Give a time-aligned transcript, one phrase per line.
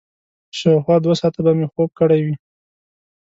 [0.57, 2.35] شاوخوا دوه ساعته به مې خوب کړی وي.